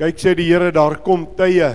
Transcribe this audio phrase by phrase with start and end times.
[0.00, 1.74] Kyk sê die Here daar kom tye.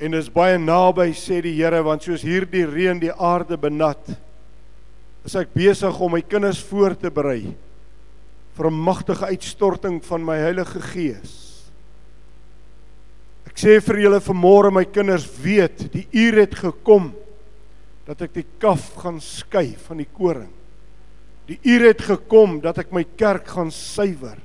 [0.00, 4.00] En is baie naby sê die Here want soos hierdie reën die aarde benat,
[5.28, 7.52] is ek besig om my kinders voor te berei
[8.56, 11.68] vir 'n magtige uitstorting van my Heilige Gees.
[13.46, 17.12] Ek sê vir julle vanmôre my kinders weet, die uur het gekom
[18.06, 20.50] dat ek die kaf gaan skei van die koring.
[21.46, 24.38] Die uur het gekom dat ek my kerk gaan suiwer.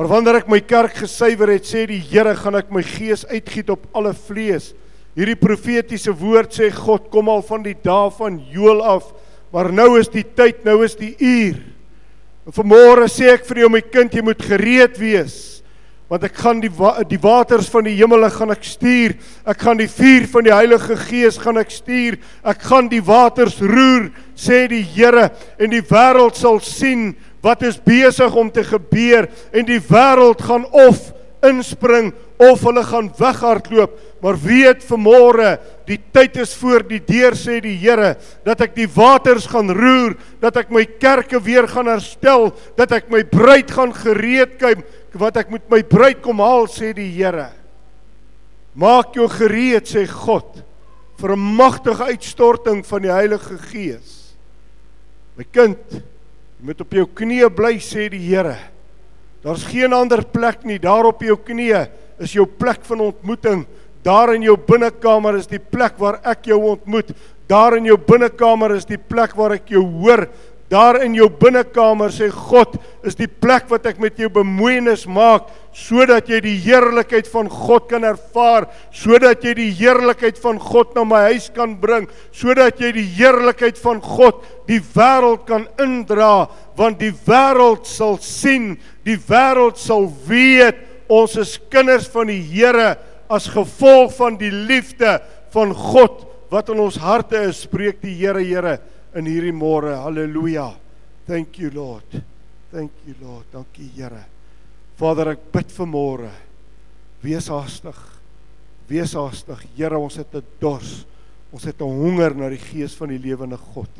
[0.00, 3.68] Maar wanneer ek my kerk gesuiwer het, sê die Here, gaan ek my gees uitgiet
[3.68, 4.70] op alle vlees.
[5.12, 9.10] Hierdie profetiese woord sê God kom al van die dae van Joël af,
[9.52, 11.60] maar nou is die tyd, nou is die uur.
[12.48, 15.36] En vanmôre sê ek vir jou my kind, jy moet gereed wees.
[16.08, 19.18] Want ek gaan die wa die waters van die hemele gaan ek stuur.
[19.44, 22.16] Ek gaan die vuur van die Heilige Gees gaan ek stuur.
[22.40, 25.28] Ek gaan die waters roer, sê die Here,
[25.60, 29.28] en die wêreld sal sien wat is besig om te gebeur?
[29.52, 33.96] En die wêreld gaan of inspring of hulle gaan weghardloop.
[34.20, 35.54] Maar weet vanmôre
[35.88, 38.14] die tyd is voor die deur sê die Here
[38.46, 43.08] dat ek die waters gaan roer dat ek my kerke weer gaan herstel dat ek
[43.12, 44.84] my bruid gaan gereed kyk
[45.20, 47.50] wat ek met my bruid kom haal sê die Here.
[48.76, 50.62] Maak jou gereed sê God
[51.20, 54.36] vir 'n magtige uitstorting van die Heilige Gees.
[55.36, 56.02] My kind
[56.60, 58.58] Jy moet op jou knieë bly sê die Here.
[59.40, 60.76] Daar's geen ander plek nie.
[60.76, 61.86] Daar op jou knieë
[62.20, 63.62] is jou plek van ontmoeting.
[64.04, 67.14] Daar in jou binnekamer is die plek waar ek jou ontmoet.
[67.48, 70.26] Daar in jou binnekamer is die plek waar ek jou hoor.
[70.70, 75.48] Daar in jou binnekamer sê God, is die plek wat ek met jou bemoeienis maak
[75.74, 81.02] sodat jy die heerlikheid van God kan ervaar, sodat jy die heerlikheid van God na
[81.06, 86.46] my huis kan bring, sodat jy die heerlikheid van God die wêreld kan indra,
[86.78, 88.76] want die wêreld sal sien,
[89.06, 92.94] die wêreld sal weet ons is kinders van die Here
[93.30, 95.18] as gevolg van die liefde
[95.54, 98.78] van God wat in ons harte is, spreek die Here, Here
[99.14, 99.94] in hierdie môre.
[99.96, 100.70] Halleluja.
[101.26, 102.22] Thank you Lord.
[102.70, 103.46] Thank you Lord.
[103.52, 104.24] Dankie Here.
[104.98, 106.30] Vader, ek bid vir môre.
[107.22, 107.98] Wees haastig.
[108.90, 109.64] Wees haastig.
[109.76, 111.06] Here, ons het 'n dors.
[111.52, 113.90] Ons het 'n honger na die gees van die lewende God.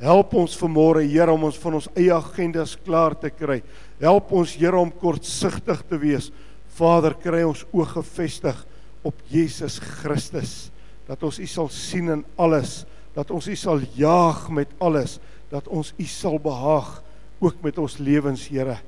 [0.00, 3.62] Help ons vanmôre, Here, om ons van ons eie agendas klaar te kry.
[4.00, 6.30] Help ons, Here, om kortsigtig te wees.
[6.68, 8.66] Vader, kry ons oë gefestig
[9.02, 10.70] op Jesus Christus
[11.08, 12.84] dat ons U sal sien in alles
[13.18, 15.16] dat ons U sal jaag met alles,
[15.50, 17.00] dat ons U sal behaag
[17.42, 18.78] ook met ons lewens, Here.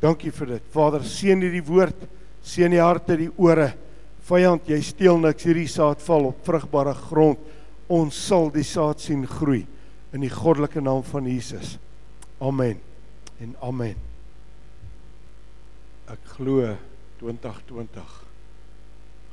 [0.00, 0.64] Dankie vir dit.
[0.72, 2.06] Vader, seën hierdie woord,
[2.44, 3.72] seën die harte, die ore.
[4.24, 7.40] Vyand, jy steel niks, hierdie saad val op vrugbare grond.
[7.92, 9.62] Ons sal die saad sien groei
[10.16, 11.76] in die goddelike naam van Jesus.
[12.40, 12.80] Amen.
[13.42, 14.00] En amen.
[16.08, 16.72] Ek glo
[17.20, 18.16] 2020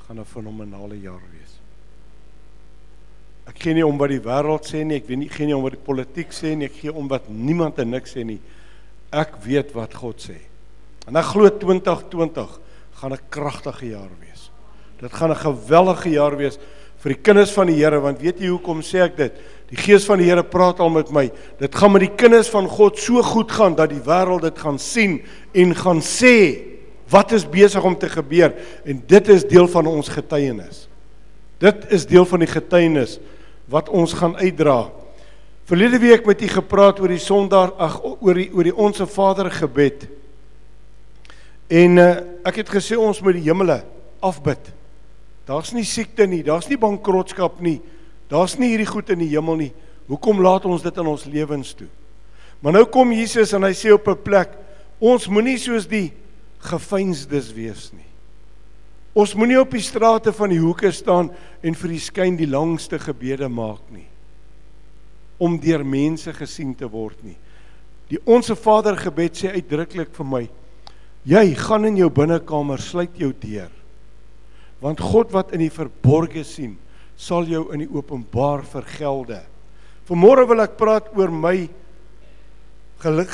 [0.07, 1.60] gaan 'n fenominale jaar wees.
[3.51, 5.65] Ek gee nie om wat die wêreld sê nie, ek weet nie gee nie om
[5.65, 8.39] wat die politiek sê nie, ek gee om wat niemand en niks sê nie.
[9.11, 10.37] Ek weet wat God sê.
[11.09, 12.53] En ek glo 2020
[13.01, 14.49] gaan 'n kragtige jaar wees.
[15.01, 16.57] Dit gaan 'n geweldige jaar wees
[17.01, 19.33] vir die kinders van die Here want weet jy hoekom sê ek dit?
[19.69, 21.31] Die gees van die Here praat al met my.
[21.59, 24.79] Dit gaan met die kinders van God so goed gaan dat die wêreld dit gaan
[24.79, 25.21] sien
[25.53, 26.61] en gaan sê
[27.09, 28.53] wat is besig om te gebeur
[28.85, 30.87] en dit is deel van ons getuienis.
[31.59, 33.19] Dit is deel van die getuienis
[33.71, 34.91] wat ons gaan uitdra.
[35.69, 39.47] Verlede week met u gepraat oor die Sondag ag oor die oor die onsse Vader
[39.55, 40.03] gebed.
[41.71, 42.09] En uh,
[42.43, 43.79] ek het gesê ons moet die hemele
[44.19, 44.73] afbid.
[45.47, 47.79] Daar's nie siekte nie, daar's nie bankrotskap nie.
[48.31, 49.71] Daar's nie hierdie goed in die hemel nie.
[50.11, 51.87] Hoekom laat ons dit in ons lewens toe?
[52.61, 54.51] Maar nou kom Jesus en hy sê op 'n plek,
[54.99, 56.11] ons moenie soos die
[56.59, 58.10] gefeinsdes wees nie.
[59.11, 62.99] Ons moenie op die strate van die hoeke staan en vir die skyn die langste
[63.01, 64.07] gebede maak nie
[65.41, 67.37] om deur mense gesien te word nie.
[68.13, 70.41] Die onsse Vader gebed sê uitdruklik vir my:
[71.25, 73.71] Jy gaan in jou binnekamer, sluit jou deur.
[74.81, 76.75] Want God wat in die verborge sien,
[77.17, 79.41] sal jou in die openbaar vergelde.
[80.09, 81.55] Vanmôre wil ek praat oor my
[83.01, 83.33] geluk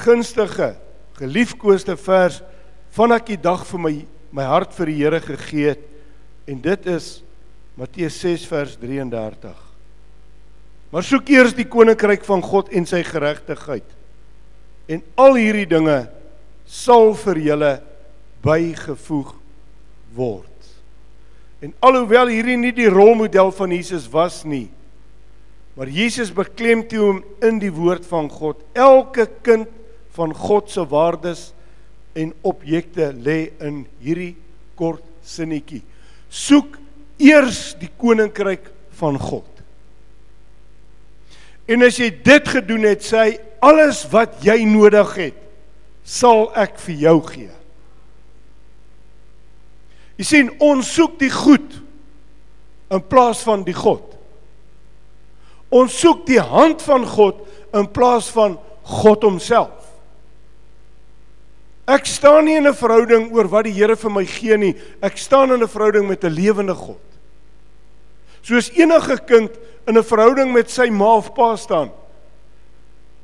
[0.00, 0.74] gunstige,
[1.20, 2.40] geliefkoeste vers
[2.96, 3.94] van ek die dag vir my
[4.34, 5.84] my hart vir die Here gegee het
[6.48, 7.18] en dit is
[7.78, 9.64] Matteus 6 vers 33.
[10.90, 13.96] Maar soek eers die koninkryk van God en sy geregtigheid
[14.88, 15.98] en al hierdie dinge
[16.68, 17.72] sal vir julle
[18.44, 19.34] bygevoeg
[20.16, 20.46] word.
[21.60, 24.68] En alhoewel hierdie nie die rolmodel van Jesus was nie,
[25.76, 29.68] maar Jesus beklemtoon in die woord van God elke kind
[30.16, 31.50] van God se waardes
[32.18, 34.34] en objekte lê in hierdie
[34.78, 35.82] kort sinnetjie.
[36.28, 36.78] Soek
[37.22, 39.46] eers die koninkryk van God.
[41.68, 43.32] En as jy dit gedoen het, sê hy
[43.64, 45.38] alles wat jy nodig het,
[46.08, 47.54] sal ek vir jou gee.
[50.18, 51.76] Jy sien, ons soek die goed
[52.90, 54.16] in plaas van die God.
[55.68, 57.44] Ons soek die hand van God
[57.76, 58.56] in plaas van
[58.88, 59.77] God homself.
[61.88, 64.74] Ek staan nie in 'n verhouding oor wat die Here vir my gee nie.
[65.02, 67.00] Ek staan in 'n verhouding met 'n lewende God.
[68.42, 69.50] Soos enige kind
[69.86, 71.90] in 'n verhouding met sy ma of pa staan.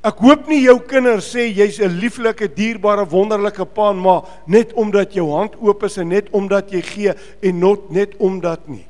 [0.05, 4.73] Ek hoop nie jou kinders sê jy's 'n lieflike, dierbare, wonderlike pa en ma net
[4.73, 8.87] omdat jou hand oop is en net omdat jy gee en not net omdat nie.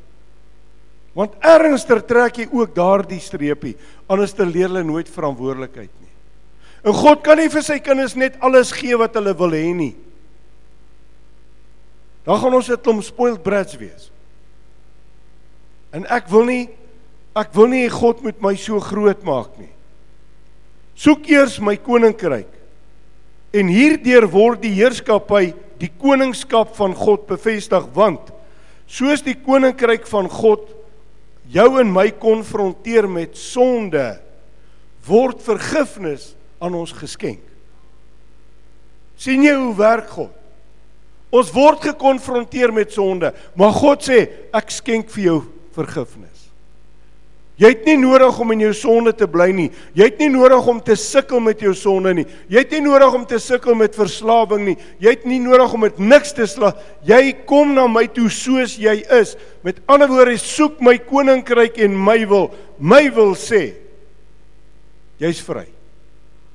[1.14, 3.76] Want ernstiger trek jy ook daardie streepie,
[4.08, 6.03] anders te leer hulle nooit verantwoordelikheid nie.
[6.84, 9.94] En God kan nie vir sy kinders net alles gee wat hulle wil hê nie.
[12.25, 14.10] Dan gaan ons 'n klomp spoiled brats wees.
[15.92, 16.69] En ek wil nie
[17.36, 19.72] ek wil nie God moet my so groot maak nie.
[20.94, 22.48] Soek eers my koninkryk.
[23.52, 28.31] En hierdeur word die heerskappy, die koningskap van God bevestig want
[28.86, 30.69] soos die koninkryk van God
[31.50, 34.20] jou en my konfronteer met sonde
[35.06, 36.34] word vergifnis
[36.64, 37.43] aan ons geskenk.
[39.16, 40.32] sien jy hoe werk God?
[41.34, 44.25] Ons word gekonfronteer met sonde, maar God sê
[44.55, 45.37] ek skenk vir jou
[45.75, 46.31] vergifnis.
[47.58, 49.69] Jy het nie nodig om in jou sonde te bly nie.
[49.94, 52.25] Jy het nie nodig om te sukkel met jou sonde nie.
[52.50, 54.75] Jy het nie nodig om te sukkel met verslawing nie.
[54.99, 56.72] Jy het nie nodig om met niks te sla.
[57.06, 59.37] Jy kom na my toe soos jy is.
[59.62, 62.50] Met ander woorde, soek my koninkryk en my wil.
[62.82, 63.69] My wil sê
[65.22, 65.73] jy's vry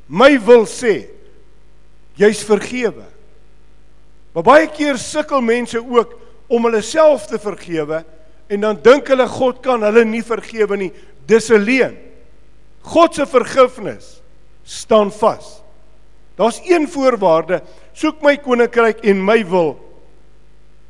[0.09, 1.07] my wil sê
[2.17, 3.05] jy's vergewe.
[4.33, 6.15] Maar baie keer sukkel mense ook
[6.49, 8.03] om hulle self te vergewe
[8.49, 10.91] en dan dink hulle God kan hulle nie vergewe nie.
[11.29, 11.97] Dis 'n leuen.
[12.81, 14.21] God se vergifnis
[14.63, 15.61] staan vas.
[16.35, 17.61] Daar's een voorwaarde:
[17.93, 19.77] soek my koninkryk en my wil.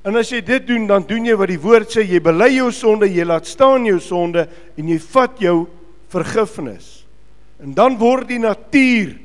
[0.03, 2.71] En as jy dit doen, dan doen jy wat die woord sê, jy bely jou
[2.71, 5.67] sonde, jy laat staan jou sonde en jy vat jou
[6.07, 6.98] vergifnis.
[7.59, 9.17] En dan word die natuur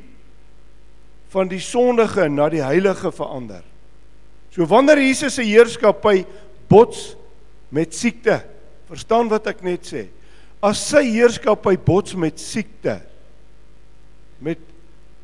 [1.35, 3.63] van die sondige na die heilige verander.
[4.55, 6.23] So wanneer Jesus se heerskappy
[6.71, 7.15] bots
[7.75, 8.39] met siekte,
[8.87, 10.07] verstaan wat ek net sê.
[10.65, 13.01] As sy heerskappy bots met siekte
[14.45, 14.61] met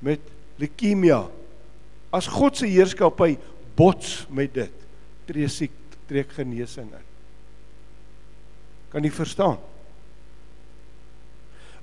[0.00, 0.22] met
[0.56, 1.26] leukemia.
[2.12, 3.34] As God se heerskappy
[3.76, 4.86] bots met dit,
[5.28, 5.74] tree siek
[6.10, 7.06] trek genesing in.
[8.90, 9.60] Kan jy verstaan?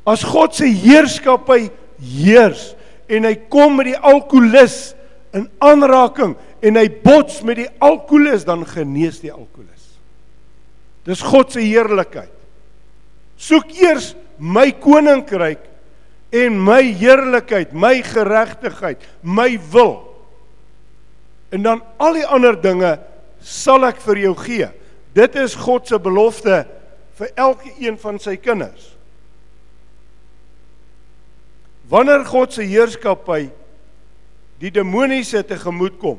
[0.07, 1.67] As God se heerskappy
[1.99, 2.71] heers
[3.11, 4.93] en hy kom met die alkolikus
[5.35, 9.97] in aanraking en hy bots met die alkolikus dan genees die alkolikus.
[11.07, 12.31] Dis God se heerlikheid.
[13.37, 15.63] Soek eers my koninkryk
[16.35, 20.01] en my heerlikheid, my geregtigheid, my wil.
[21.51, 22.97] En dan al die ander dinge
[23.43, 24.67] sal ek vir jou gee.
[25.15, 26.65] Dit is God se belofte
[27.17, 28.96] vir elke een van sy kinders.
[31.89, 33.47] Wanneer God se heerskappy
[34.59, 36.17] die demoniese te gemoed kom,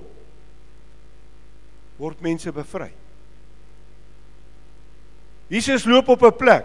[1.99, 2.88] word mense bevry.
[5.49, 6.64] Jesus loop op 'n plek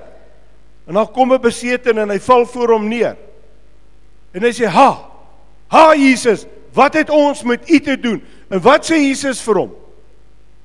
[0.88, 3.18] en dan kom 'n beseten en hy val voor hom neer.
[4.34, 5.10] En hy sê: "Ha!
[5.68, 9.72] Ha Jesus, wat het ons met u te doen?" En wat sê Jesus vir hom?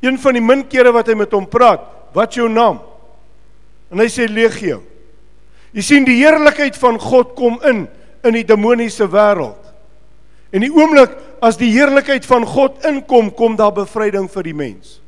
[0.01, 1.81] Een van die min kere wat hy met hom praat,
[2.13, 2.81] "Wat is jou naam?"
[3.91, 4.83] En hy sê: "Legio."
[5.73, 7.89] Jy sien die heerlikheid van God kom in
[8.27, 9.61] in die demoniese wêreld.
[10.51, 11.13] En die oomblik
[11.45, 14.99] as die heerlikheid van God inkom, kom daar bevryding vir die mens.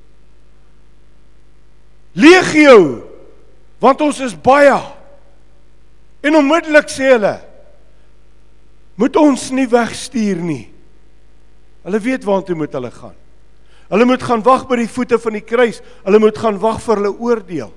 [2.13, 3.07] Legio,
[3.81, 4.77] want ons is baie.
[6.21, 7.39] En onmiddellik sê hulle,
[9.01, 10.67] moet ons nie wegstuur nie.
[11.87, 13.17] Hulle weet waartoe moet hulle gaan.
[13.91, 15.81] Hulle moet gaan wag by die voete van die kruis.
[16.05, 17.73] Hulle moet gaan wag vir hulle oordeel.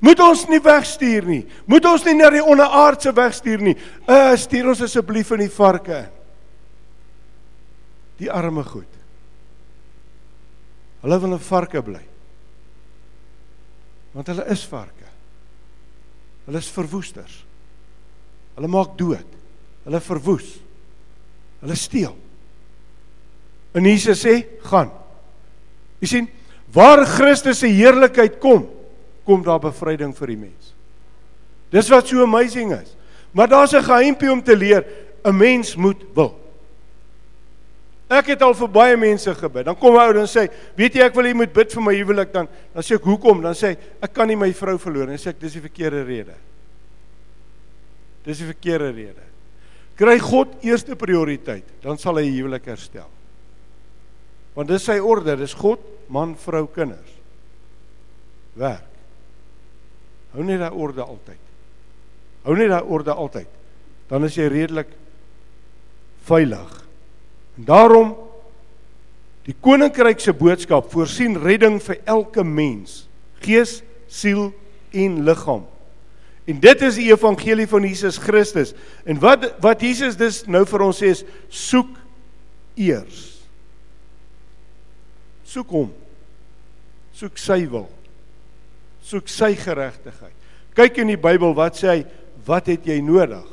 [0.00, 1.42] Moet ons nie wegstuur nie.
[1.68, 3.76] Moet ons nie na die onderaardse wegstuur nie.
[4.08, 6.06] Uh stuur ons asseblief in die varke.
[8.20, 8.88] Die arme goed.
[11.04, 12.00] Hulle wil in varke bly.
[14.16, 15.08] Want hulle is varke.
[16.48, 17.36] Hulle is verwoesters.
[18.56, 19.38] Hulle maak dood.
[19.84, 20.48] Hulle verwoes.
[21.60, 22.16] Hulle steel.
[23.76, 24.90] En Jesus sê, "Gaan."
[26.00, 26.28] Jy sien,
[26.72, 28.66] waar Christus se heerlikheid kom,
[29.24, 30.74] kom daar bevryding vir die mens.
[31.70, 32.96] Dis wat so amazing is.
[33.32, 34.84] Maar daar's 'n geheimpie om te leer,
[35.24, 36.38] 'n mens moet wil.
[38.10, 39.64] Ek het al vir baie mense gebid.
[39.64, 41.94] Dan kom 'n ou en sê, "Weet jy ek wil jy moet bid vir my
[41.94, 45.06] huwelik dan." Dan sê ek, "Hoekom?" Dan sê hy, "Ek kan nie my vrou verloor
[45.06, 46.34] nie." Dan sê ek, "Dis die verkeerde rede."
[48.24, 49.22] Dis die verkeerde rede.
[49.96, 53.08] Kry God eerste prioriteit, dan sal hy huwelik herstel.
[54.54, 57.16] Want dis sy orde, dis God, man, vrou, kinders.
[58.54, 58.89] Werk.
[60.34, 61.40] Hou net daai orde altyd.
[62.46, 63.48] Hou net daai orde altyd.
[64.10, 64.90] Dan is jy redelik
[66.28, 66.70] veilig.
[67.58, 68.14] En daarom
[69.46, 73.04] die koninkryk se boodskap voorsien redding vir elke mens,
[73.42, 74.50] gees, siel
[74.94, 75.64] en liggaam.
[76.50, 78.74] En dit is die evangelie van Jesus Christus.
[79.04, 81.92] En wat wat Jesus dus nou vir ons sê is soek
[82.80, 83.20] eers.
[85.46, 85.90] Soek hom.
[87.14, 87.88] Soek sy wil.
[89.10, 90.36] Soek sy geregtigheid.
[90.78, 92.00] Kyk in die Bybel wat sê hy,
[92.46, 93.46] wat het jy nodig?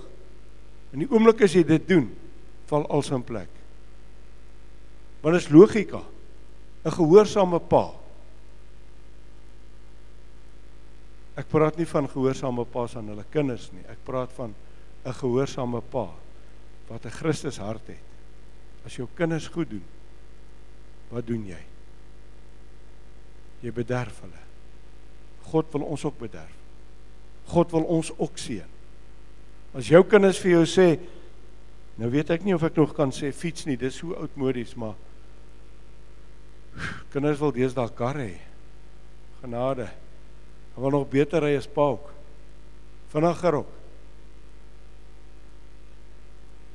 [0.94, 2.06] In die oomblik as jy dit doen,
[2.70, 3.50] val alles in plek.
[5.24, 6.04] Dit is logika.
[6.86, 7.92] 'n Gehoorsame pa.
[11.38, 13.84] Ek praat nie van gehoorsame pa's aan hulle kinders nie.
[13.92, 14.56] Ek praat van
[15.06, 16.10] 'n gehoorsame pa
[16.88, 18.06] wat 'n Christus hart het.
[18.86, 19.84] As jou kinders goed doen,
[21.10, 21.64] wat doen jy?
[23.62, 24.47] Jy bederf hulle.
[25.52, 26.54] God wil ons ook bederf.
[27.48, 28.76] God wil ons ook seën.
[29.78, 30.88] As jou kinders vir jou sê,
[31.98, 34.96] nou weet ek nie of ek nog kan sê fiets nie, dis so oudmodies, maar
[37.12, 38.36] Kinders wil deesdae kar hê.
[39.42, 39.88] Genade.
[40.76, 42.12] Hulle wil nog beter ry as pauk.
[43.14, 43.72] Vinniger op.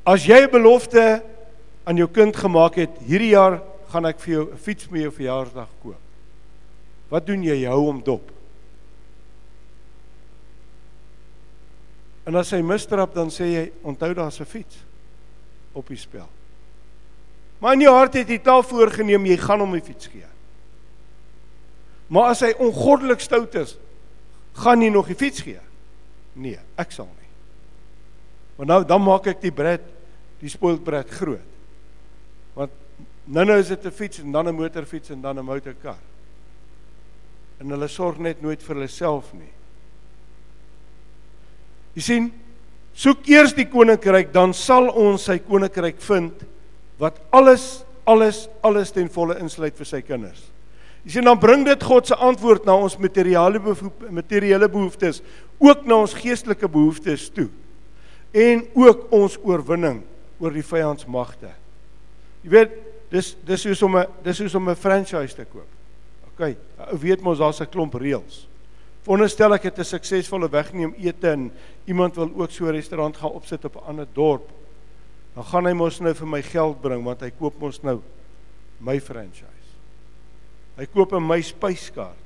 [0.07, 1.23] As jy 'n belofte
[1.87, 3.63] aan jou kind gemaak het, hierdie jaar
[3.93, 6.01] gaan ek vir jou 'n fiets met jou verjaarsdag koop.
[7.09, 7.63] Wat doen jy?
[7.63, 8.33] Jy hou hom dop.
[12.27, 14.77] En as hy misstrap dan sê jy onthou daar's 'n fiets
[15.73, 16.29] op die spel.
[17.59, 20.27] Maar in jou hart het jy taal voorgenem jy gaan hom 'n fiets gee.
[22.07, 23.77] Maar as hy ongoddelik stout is,
[24.53, 25.61] gaan jy nog die fiets gee?
[26.33, 27.31] Nee, ek sal nie.
[28.57, 29.81] Want nou dan maak ek die bred,
[30.41, 31.49] die spoiled bred groot.
[32.55, 32.71] Want
[33.25, 35.99] nou nou is dit 'n fiets en dan 'n motorfiets en dan 'n motorkar.
[37.61, 39.53] En hulle sorg net nooit vir hulle self nie.
[41.95, 42.29] Jy sien,
[42.95, 46.45] soek eers die koninkryk, dan sal ons sy koninkryk vind
[47.01, 50.41] wat alles alles alles ten volle insluit vir sy kinders.
[51.03, 53.61] Jy sien dan bring dit God se antwoord na ons materiële
[54.11, 55.21] materiële behoeftes,
[55.63, 57.49] ook na ons geestelike behoeftes toe.
[58.33, 60.03] En ook ons oorwinning
[60.43, 61.51] oor die vyandsmagte.
[62.43, 62.79] Jy weet,
[63.13, 65.69] dis dis soos om 'n dis soos om 'n franchise te koop.
[66.33, 66.57] OK,
[66.91, 68.49] ou weet mos daar's 'n klomp reëls.
[69.03, 71.53] Veronderstel ek het 'n suksesvolle wegneem ete en
[71.87, 74.51] iemand wil ook so 'n restaurant gaan opsit op 'n ander dorp
[75.35, 78.01] dan gaan hy mos nou vir my geld bring want hy koop mos nou
[78.83, 79.49] my franchise.
[80.77, 82.21] Hy koop 'n my spyskaart.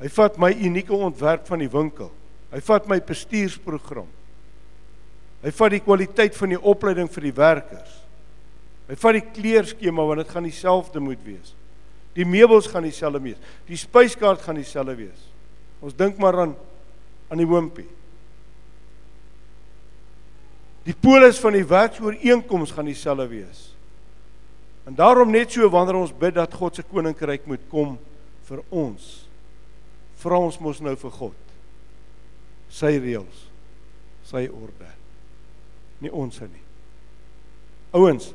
[0.00, 2.10] Hy vat my unieke ontwerp van die winkel.
[2.50, 4.08] Hy vat my bestuursprogram.
[5.42, 8.02] Hy vat die kwaliteit van die opleiding vir die werkers.
[8.88, 11.54] Hy vat die kleurskema want dit gaan dieselfde moet wees.
[12.16, 13.40] Die meubels gaan dieselfde wees.
[13.68, 15.28] Die spyskaart gaan dieselfde wees.
[15.84, 16.56] Ons dink maar aan
[17.26, 17.88] aan die hoompie.
[20.86, 23.64] Die polis van die werksooreenkoms gaan dieselfde wees.
[24.86, 27.96] En daarom net so wanneer ons bid dat God se koninkryk moet kom
[28.46, 29.26] vir ons,
[30.22, 31.42] vra ons mos nou vir God
[32.72, 33.42] sy reëls,
[34.26, 34.88] sy orde.
[36.02, 36.64] Nie ons nie.
[37.96, 38.32] Ouens,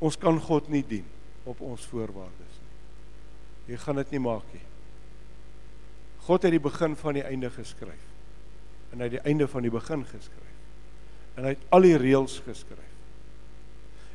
[0.00, 1.06] ons kan God nie dien
[1.44, 2.53] op ons voorwaardes.
[3.68, 4.64] Jy gaan dit nie maak nie.
[6.24, 8.10] God het die begin van die einde geskryf
[8.92, 10.52] en hy het die einde van die begin geskryf
[11.34, 12.92] en hy het al die reëls geskryf.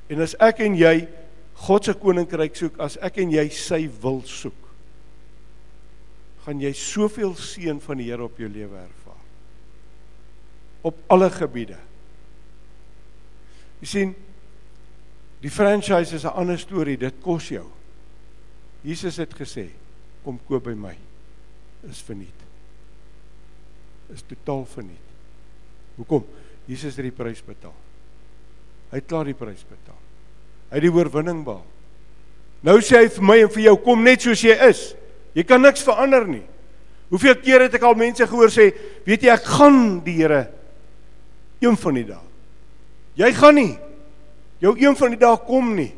[0.09, 0.95] En as ek en jy
[1.59, 4.67] God se koninkryk soek, as ek en jy sy wil soek,
[6.45, 9.19] gaan jy soveel seën van die Here op jou lewe ervaar.
[10.87, 11.75] Op alle gebiede.
[13.83, 14.15] Jy sien,
[15.43, 17.67] die franchise is 'n ander storie, dit kos jou.
[18.85, 19.67] Jesus het gesê,
[20.23, 20.95] kom koop by my.
[21.89, 22.45] Is verniet.
[24.13, 25.09] Is totaal verniet.
[25.99, 26.25] Hoekom?
[26.69, 27.75] Jesus het die prys betaal.
[28.89, 29.97] Hy het klaar die prys betaal.
[30.69, 31.65] Hy het die oorwinning behaal.
[32.65, 34.89] Nou sê hy vir my en vir jou kom net soos jy is.
[35.37, 36.43] Jy kan niks verander nie.
[37.09, 38.69] Hoeveel keer het ek al mense gehoor sê,
[39.07, 40.43] weet jy ek gaan die Here
[41.59, 42.25] een van die dae.
[43.19, 43.73] Jy gaan nie.
[44.63, 45.91] Jou een van die dae kom nie.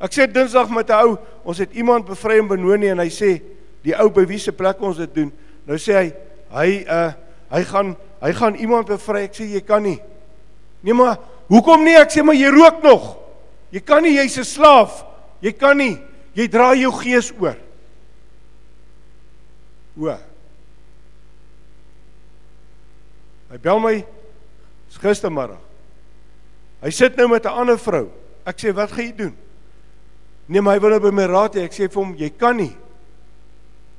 [0.00, 3.42] Ek sê Dinsdag met 'n ou, ons het iemand bevry in Benoni en hy sê
[3.82, 5.32] die ou by wie se plek ons dit doen.
[5.66, 6.12] Nou sê hy
[6.50, 7.12] hy uh
[7.50, 9.26] hy gaan Hy gaan iemand bevry.
[9.28, 9.98] Ek sê jy kan nie.
[10.82, 11.18] Nee maar
[11.50, 11.96] hoekom nie?
[11.98, 13.14] Ek sê maar jy rook nog.
[13.74, 15.04] Jy kan nie jy's 'n slaaf.
[15.40, 15.98] Jy kan nie.
[16.34, 17.56] Jy dra jou gees oor.
[19.98, 20.18] O.
[23.50, 24.04] Hy bel my
[25.00, 25.58] gistermiddag.
[26.82, 28.10] Hy sit nou met 'n ander vrou.
[28.44, 29.36] Ek sê, "Wat gaan jy doen?"
[30.48, 31.66] Nee, maar hy wil nou by my raad hê.
[31.68, 32.74] Ek sê vir hom, "Jy kan nie.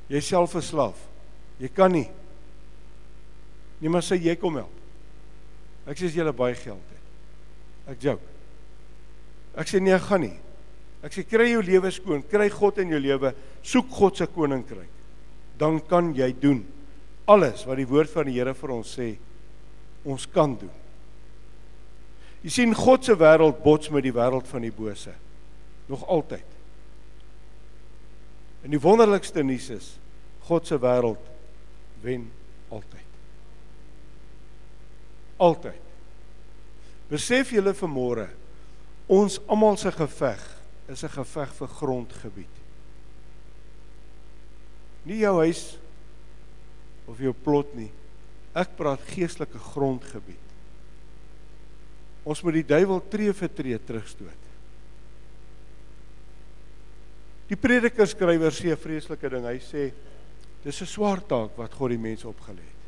[0.08, 0.96] Jy self 'n slaaf.
[1.60, 2.10] Jy kan nie."
[3.80, 4.72] Nee, maar sê jy kom help.
[5.86, 7.92] Ek sê jy het baie geld het.
[7.92, 8.22] Ek joke.
[9.56, 10.38] Ek sê nee, ek gaan nie.
[11.02, 14.90] Ek sê kry jou lewe skoon, kry God in jou lewe, soek God se koninkryk.
[15.56, 16.66] Dan kan jy doen
[17.30, 19.14] alles wat die woord van die Here vir ons sê
[20.04, 20.72] ons kan doen.
[22.42, 25.12] Jy sien God se wêreld bots met die wêreld van die bose.
[25.90, 26.46] Nog altyd.
[28.62, 29.88] En die wonderlikste nuus is
[30.46, 31.30] God se wêreld
[32.04, 32.28] wen
[32.68, 33.08] altyd.
[35.40, 35.86] Altyd.
[37.10, 38.28] Besef julle vanmôre
[39.10, 40.42] ons almal se geveg
[40.90, 42.56] is 'n geveg vir grondgebied.
[45.02, 45.78] Nie jou huis
[47.06, 47.90] of jou plot nie.
[48.54, 50.46] Ek praat geestelike grondgebied.
[52.22, 54.39] Ons moet die duiwel tree vir tree terugstoot.
[57.50, 59.44] Die prediker skrywer sê 'n vreeslike ding.
[59.44, 59.92] Hy sê
[60.62, 62.80] dis 'n swaar taak wat God die mense opgelê het.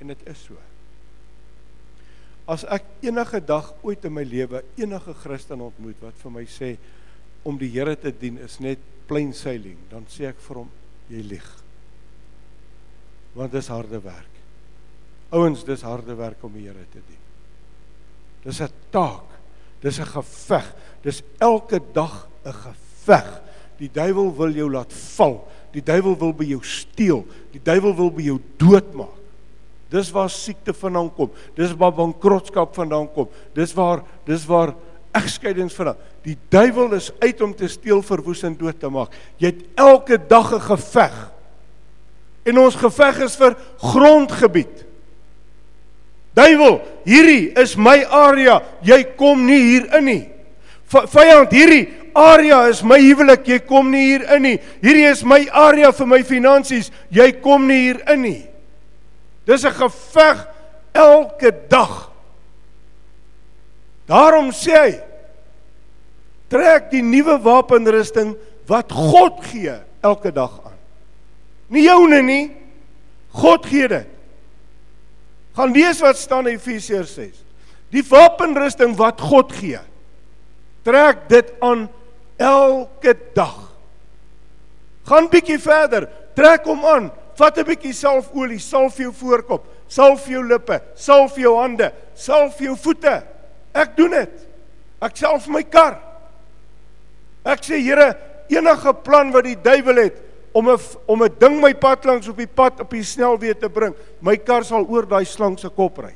[0.00, 0.56] En dit is so.
[2.48, 6.76] As ek enige dag ooit in my lewe enige Christen ontmoet wat vir my sê
[7.44, 10.70] om die Here te dien is net plain sailing, dan sê ek vir hom
[11.08, 11.48] jy lieg.
[13.34, 14.34] Want dis harde werk.
[15.30, 17.24] Ouens, dis harde werk om die Here te dien.
[18.44, 19.28] Dis 'n taak.
[19.80, 20.74] Dis 'n geveg.
[21.02, 23.47] Dis elke dag 'n geveg.
[23.78, 25.38] Die duiwel wil jou laat val.
[25.74, 27.22] Die duiwel wil by jou steel.
[27.54, 29.14] Die duiwel wil by jou doodmaak.
[29.88, 31.30] Dis waar siekte vandaan kom.
[31.56, 33.28] Dis waar bankrotskap vandaan kom.
[33.56, 34.74] Dis waar dis waar
[35.16, 36.00] egskeidings vandaan.
[36.26, 39.14] Die duiwel is uit om te steel, verwoes en dood te maak.
[39.40, 41.16] Jy het elke dag 'n geveg.
[42.44, 44.84] En ons geveg is vir grondgebied.
[46.34, 48.62] Duiwel, hierdie is my area.
[48.82, 50.28] Jy kom nie hier in nie.
[50.88, 53.46] Vyand, hierdie area is my huwelik.
[53.48, 54.58] Jy kom nie hier in nie.
[54.82, 56.90] Hierdie is my area vir my finansies.
[57.10, 58.46] Jy kom nie hier in nie.
[59.46, 60.46] Dis 'n geveg
[60.92, 62.10] elke dag.
[64.08, 65.00] Daarom sê hy
[66.48, 70.78] trek die nuwe wapenrusting wat God gee elke dag aan.
[71.68, 72.56] Nie joune nie.
[73.32, 74.06] God gee dit.
[75.56, 77.44] Gaan lees wat staan in Efesiërs 6.
[77.92, 79.80] Die wapenrusting wat God gee.
[80.86, 81.88] Trek dit aan
[82.38, 83.68] elke dag.
[85.08, 87.10] Gaan bietjie verder, trek hom aan.
[87.38, 92.76] Vat 'n bietjie salfolie, salf jou voorkop, salf jou lippe, salf jou hande, salf jou
[92.76, 93.22] voete.
[93.74, 94.46] Ek doen dit.
[95.00, 95.98] Ek salf my kar.
[97.44, 98.16] Ek sê Here,
[98.48, 100.16] enige plan wat die duiwel het,
[100.52, 103.68] om 'n om 'n ding my pad langs op die pad op die snelweë te
[103.68, 103.94] bring.
[104.20, 106.14] My kar sal oor daai slang se kop ry.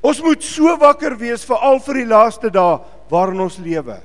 [0.00, 2.78] Ons moet so wakker wees vir al vir die laaste dae
[3.10, 3.98] waarin ons lewe.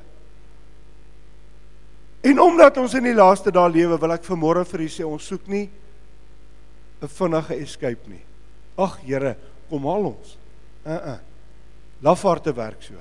[2.24, 5.26] En omdat ons in die laaste dae lewe, wil ek vanmôre vir u sê ons
[5.28, 5.70] soek nie
[7.04, 8.24] 'n vinnige escape nie.
[8.78, 9.36] Ag Here,
[9.70, 10.38] kom haal ons.
[10.86, 11.20] Uh uh.
[12.02, 12.96] Lafaarte werk so.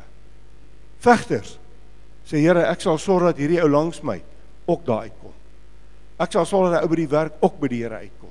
[1.01, 1.59] Vegters
[2.27, 4.21] sê Here, ek sal sorg dat hierdie ou langs my
[4.67, 5.33] ook daar uitkom.
[6.19, 8.31] Ek sal sorg dat hy by die werk ook by die Here uitkom.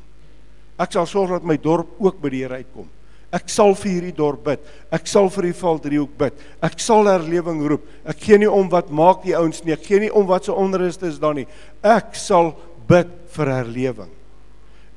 [0.78, 2.90] Ek sal sorg dat my dorp ook by die Here uitkom.
[3.32, 4.64] Ek sal vir hierdie dorp bid.
[4.92, 6.40] Ek sal vir die Valdriehoek bid.
[6.64, 7.86] Ek sal herlewing roep.
[8.04, 9.72] Ek gee nie om wat maak die ouens nie.
[9.78, 11.48] Ek gee nie om wat se onrus is daar nie.
[11.80, 12.52] Ek sal
[12.90, 14.12] bid vir herlewing.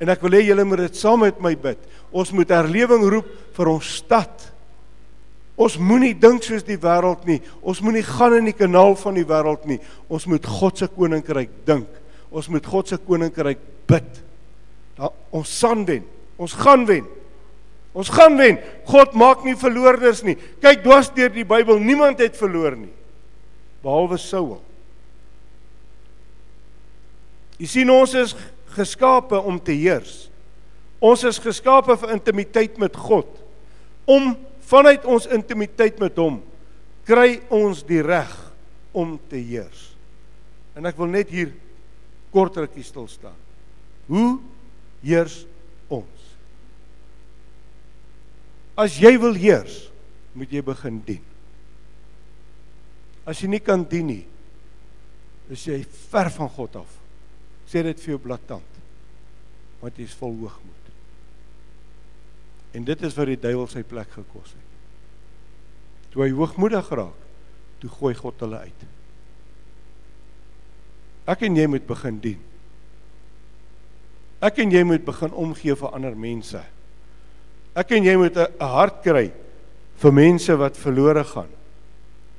[0.03, 1.79] En ek wil hê julle moet dit saam met my bid.
[2.11, 4.51] Ons moet herlewing roep vir ons stad.
[5.55, 7.39] Ons moenie dink soos die wêreld nie.
[7.63, 9.79] Ons moenie gaan in die kanaal van die wêreld nie.
[10.11, 12.01] Ons moet God se koninkryk dink.
[12.35, 14.23] Ons moet God se koninkryk bid.
[14.99, 16.03] Da ons gaan wen.
[16.43, 17.07] Ons gaan wen.
[17.95, 18.59] Ons gaan wen.
[18.91, 20.35] God maak nie verloorders nie.
[20.63, 22.93] Kyk dwars deur die Bybel, niemand het verloor nie
[23.85, 24.59] behalwe Saul.
[27.61, 28.35] Jy sien ons is
[28.75, 30.27] geskape om te heers.
[31.05, 33.29] Ons is geskape vir intimiteit met God.
[34.09, 34.33] Om
[34.65, 36.41] vanuit ons intimiteit met hom
[37.05, 38.33] kry ons die reg
[38.97, 39.91] om te heers.
[40.75, 41.53] En ek wil net hier
[42.35, 43.37] kort rukkie stil staan.
[44.09, 44.39] Hoe
[45.05, 45.43] heers
[45.93, 46.24] ons?
[48.79, 49.85] As jy wil heers,
[50.35, 51.23] moet jy begin dien.
[53.25, 54.25] As jy nie kan dien nie,
[55.53, 55.79] is jy
[56.11, 56.97] ver van God af.
[57.71, 58.81] Sê dit vir jou blaatant.
[59.81, 60.91] Want jy is vol hoogmoed.
[62.75, 64.71] En dit is wat die duiwel sy plek gekos het.
[66.11, 67.23] Toe hy hoogmoedig raak,
[67.83, 68.85] toe gooi God hulle uit.
[71.31, 72.41] Ek en jy moet begin dien.
[74.45, 76.61] Ek en jy moet begin omgee vir ander mense.
[77.75, 79.33] Ek en jy moet 'n hart kry
[79.97, 81.51] vir mense wat verlore gaan.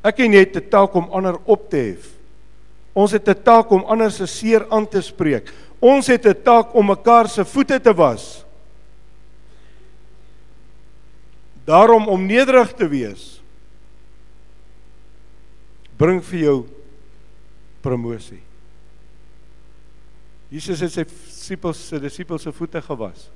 [0.04, 2.14] Ek en jy het 'n taak om ander op te hef.
[2.94, 5.52] Ons het 'n taak om ander se seer aan te spreek.
[5.82, 8.46] Ons het 'n taak om mekaar se voete te was.
[11.66, 13.42] Daarom om nederig te wees
[15.98, 16.66] bring vir jou
[17.82, 18.42] promosie.
[20.52, 23.30] Jesus het sy disippels se disippels se voete gewas.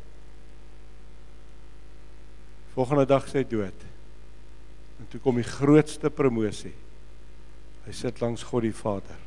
[2.80, 3.82] Volgende dag sy dood.
[5.04, 6.72] En toe kom die grootste promosie.
[7.84, 9.18] Hy sit langs God die Vader.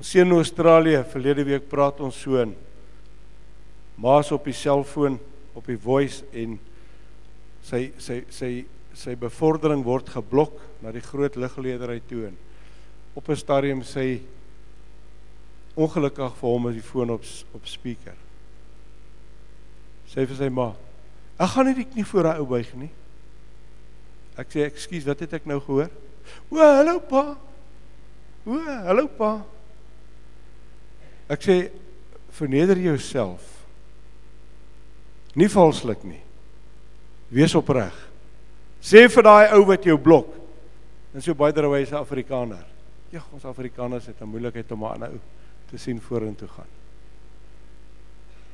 [0.00, 2.56] Ons sien in Australië verlede week praat ons so in
[4.02, 5.20] maas op die selfoon
[5.56, 6.58] op die voice en
[7.64, 8.50] sy sy sy
[8.90, 12.36] sy bevordering word geblok na die groot ligledery toe en
[13.14, 14.20] op 'n stadium sê
[15.78, 17.22] ongelukkig vir hom is die foon op
[17.54, 18.25] op speaker.
[20.16, 20.70] Sê vir sy ma:
[21.38, 22.90] "Ek gaan nie die knie voor daai ou buig nie."
[24.40, 25.90] Ek sê: "Ekskuus, wat het ek nou gehoor?"
[26.50, 27.36] "O, hallo pa."
[28.46, 29.44] "O, hallo pa."
[31.28, 31.70] Ek sê:
[32.32, 33.42] "Verneder jouself.
[35.34, 36.22] Nie valslik nie.
[37.28, 37.92] Wees opreg.
[38.80, 40.32] Sê vir daai ou wat jou blok.
[41.14, 42.64] En so baie derwyse is 'n Afrikaner.
[43.12, 45.20] Ja, ons Afrikaners het 'n moeilikheid om 'n ander ou
[45.70, 46.72] te sien vorentoe gaan.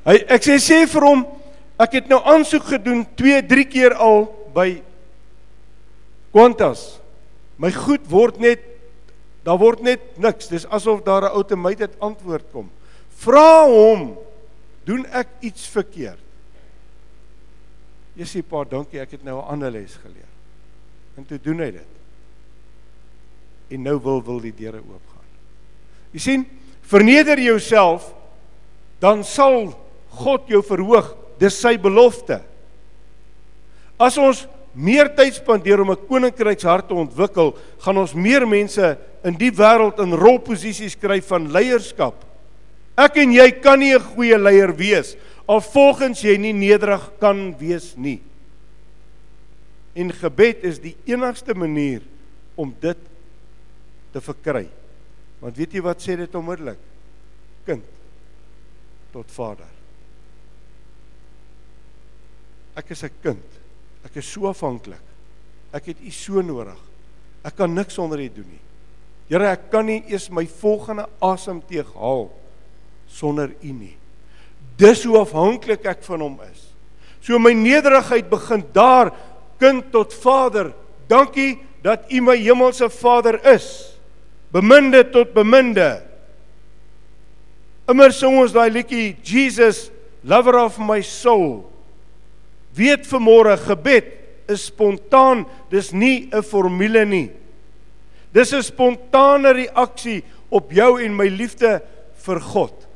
[0.05, 1.27] Hy ek sê sê vir hom,
[1.78, 4.82] ek het nou aansoek gedoen 2, 3 keer al by
[6.32, 7.00] Qantas.
[7.61, 8.72] My goed word net
[9.42, 10.48] daar word net niks.
[10.48, 12.70] Dis asof daar 'n outomated antwoord kom.
[13.22, 14.18] Vra hom,
[14.85, 16.18] doen ek iets verkeerd?
[18.18, 20.30] Sê pa, dankie, ek het nou 'n ander les geleer.
[21.16, 21.92] En toe doen hy dit.
[23.70, 25.28] En nou wil wil die deure oopgaan.
[26.12, 26.46] Jy sien,
[26.82, 28.14] verneder jouself
[28.98, 29.72] dan sal
[30.08, 31.16] God jou verhoog.
[31.42, 32.38] Dis sy belofte.
[33.98, 39.35] As ons meer tyd spandeer om 'n koninkrykshart te ontwikkel, gaan ons meer mense in
[39.35, 42.14] die wêreld in rolposisies kry van leierskap.
[42.96, 47.50] Ek en jy kan nie 'n goeie leier wees al volgens jy nie nederig kan
[47.61, 48.20] wees nie.
[49.98, 52.05] En gebed is die enigste manier
[52.57, 53.11] om dit
[54.12, 54.66] te verkry.
[55.42, 56.81] Want weet jy wat sê dit onmiddellik?
[57.66, 57.85] Kind
[59.12, 59.71] tot Vader.
[62.76, 63.48] Ek is 'n kind.
[64.04, 65.00] Ek is so afhanklik.
[65.72, 66.78] Ek het U so nodig.
[67.44, 68.61] Ek kan niks sonder U doen nie.
[69.28, 72.30] Here, ek kan nie eers my volgende asemteug haal
[73.08, 73.96] sonder U nie.
[74.76, 76.68] Dis hoe afhanklik ek van hom is.
[77.22, 79.12] So my nederigheid begin daar,
[79.58, 80.72] kind tot Vader.
[81.08, 83.96] Dankie dat U my hemelse Vader is.
[84.52, 86.02] Beminde tot beminde.
[87.88, 89.90] Immer sing ons daai liedjie Jesus,
[90.22, 91.71] lover of my soul.
[92.74, 94.08] Weet vanmôre gebed
[94.52, 97.30] is spontaan, dis nie 'n formule nie.
[98.32, 101.82] Dis 'n spontane reaksie op jou en my liefde
[102.24, 102.87] vir God.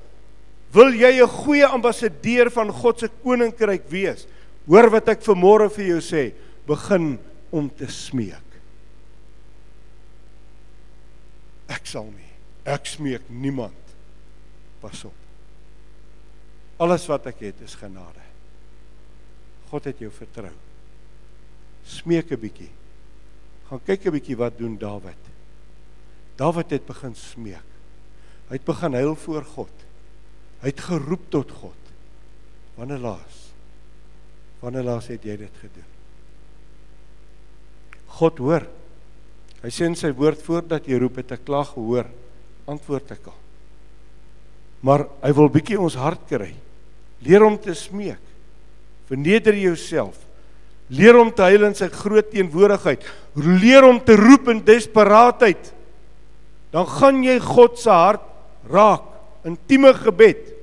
[0.72, 4.26] Wil jy 'n goeie ambassadeur van God se koninkryk wees?
[4.66, 6.32] Hoor wat ek vanmôre vir jou sê,
[6.66, 7.18] begin
[7.50, 8.46] om te smeek.
[11.68, 12.32] Ek sal nie.
[12.64, 13.94] Ek smeek niemand.
[14.80, 15.14] Pas op.
[16.78, 18.22] Alles wat ek het is genade.
[19.70, 20.52] God het jou vertrou.
[21.86, 22.70] Smeek 'n bietjie.
[23.68, 25.22] Gaan kyk 'n bietjie wat doen Dawid.
[26.36, 27.64] Dawid het begin smeek.
[28.48, 29.72] Hy het begin huil voor God.
[30.60, 31.82] Hy het geroep tot God.
[32.76, 33.52] Wanneer laas?
[34.60, 35.90] Wanneer laas het jy dit gedoen?
[38.18, 38.66] God hoor.
[39.62, 42.06] Hy sê in sy woord voordat jy roep het ek klaar gehoor.
[42.70, 43.40] Antwoord ek al.
[44.86, 46.52] Maar hy wil bietjie ons hart kry.
[47.24, 48.25] Leer hom te smeek.
[49.06, 50.18] Verneder jouself.
[50.88, 53.02] Leer hom te huil in sy groot teenwoordigheid.
[53.36, 55.72] Leer hom te roep in desperaatheid.
[56.74, 58.22] Dan gaan jy God se hart
[58.70, 59.12] raak
[59.46, 60.56] intieme gebed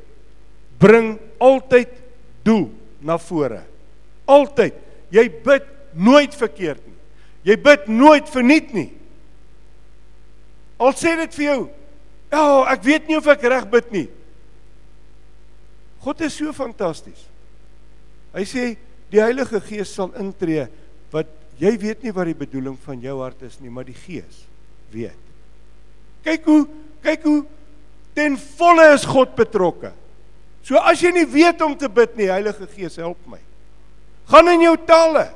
[0.84, 1.91] bring altyd
[2.43, 2.67] doel
[3.03, 3.62] na vore.
[4.27, 4.75] Altyd.
[5.13, 6.97] Jy bid nooit verkeerd nie.
[7.47, 8.89] Jy bid nooit verniet nie.
[10.82, 11.69] Al sê dit vir jou,
[12.32, 14.10] "Ja, oh, ek weet nie of ek reg bid nie."
[16.01, 17.27] God is so fantasties.
[18.34, 18.63] Hy sê
[19.13, 20.65] die Heilige Gees sal intree
[21.13, 21.30] wat
[21.62, 24.43] jy weet nie wat die bedoeling van jou hart is nie, maar die Gees
[24.93, 25.19] weet.
[26.26, 26.63] Kyk hoe
[27.04, 27.41] kyk hoe
[28.15, 29.91] ten volle is God betrokke.
[30.63, 33.41] So as jy nie weet om te bid nie, Heilige Gees, help my.
[34.32, 35.28] Gaan in jou tale.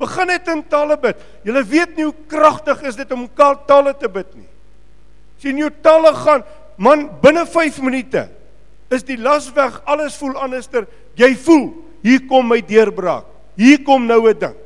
[0.00, 1.18] Begin net in tale bid.
[1.44, 4.48] Jy weet nie hoe kragtig is dit om tale te bid nie.
[5.36, 6.44] As jy in jou tale gaan,
[6.80, 8.28] man, binne 5 minute
[8.90, 10.86] is die las weg, alles voel anderster.
[11.18, 11.68] Jy voel,
[12.02, 13.26] hier kom my deurbraak.
[13.56, 14.56] Hier kom nou 'n ding.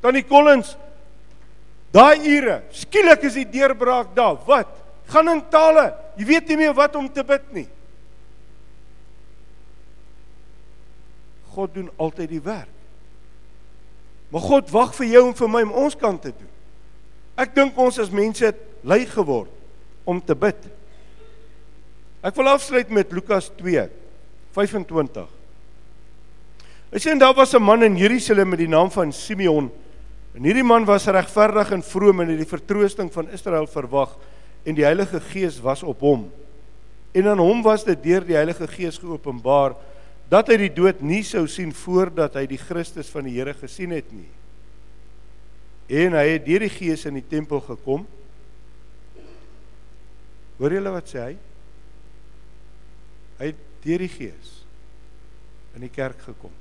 [0.00, 0.76] Tannie Collins,
[1.90, 4.36] daai ure, skielik is die deurbraak daar.
[4.46, 4.68] Wat?
[5.06, 5.94] Gaan in tale.
[6.16, 7.68] Jy weet nie meer wat om te bid nie.
[11.54, 12.68] God doen altyd die werk.
[14.32, 16.48] Maar God wag vir jou en vir my om ons kant te doen.
[17.36, 19.50] Ek dink ons as mense het lui geword
[20.08, 20.56] om te bid.
[22.24, 23.50] Ek wil afsluit met Lukas
[24.52, 25.28] 2:25.
[26.92, 29.70] Hy sê daar was 'n man in Jerusalem met die naam van Simeon.
[30.34, 34.16] En hierdie man was regverdig en vroom en het die vertroosting van Israel verwag
[34.64, 36.30] en die Heilige Gees was op hom.
[37.12, 39.74] En aan hom was dit deur die Heilige Gees geopenbaar
[40.32, 43.90] dat hy die dood nie sou sien voordat hy die Christus van die Here gesien
[43.92, 44.28] het nie.
[45.92, 48.06] En hy het deur die Gees in die tempel gekom.
[50.56, 51.34] Hoor julle wat sê hy?
[53.42, 54.62] Hy het deur die Gees
[55.76, 56.52] in die kerk gekom.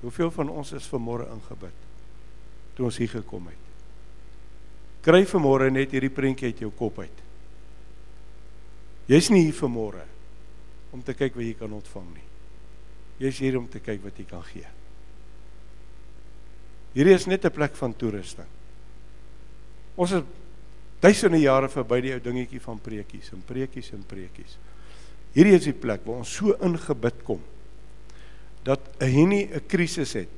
[0.00, 1.86] Hoeveel van ons is vanmôre ingebid
[2.76, 3.64] toe ons hier gekom het?
[5.02, 7.24] Kry vanmôre net hierdie prentjie uit jou kop uit.
[9.08, 10.04] Jy's nie hier vanmôre
[10.92, 12.26] om te kyk wat jy kan ontvang nie.
[13.18, 14.68] Jy's hier om te kyk wat jy kan gee.
[16.94, 18.46] Hierdie is net 'n plek van toerusting.
[19.96, 20.22] Ons is
[21.00, 24.58] duisende jare verby die ou dingetjie van preekies en preekies en preekies.
[25.38, 27.38] Hierdie is die plek waar ons so ingebid kom
[28.66, 30.34] dat 'n Henny 'n krisis het.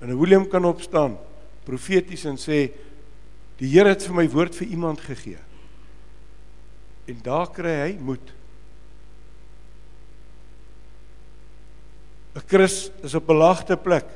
[0.00, 1.16] En 'n William kan opstaan
[1.64, 2.70] profeties en sê
[3.56, 5.38] die Here het vir my woord vir iemand gegee.
[7.06, 8.32] En daar kry hy moed.
[12.34, 14.06] 'n Chris is op 'n laagte plek.